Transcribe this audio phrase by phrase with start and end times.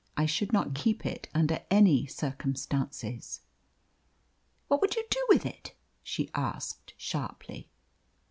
[0.17, 3.41] I should not keep it under any circumstances."
[4.67, 7.69] "What would you do with it?" she asked sharply.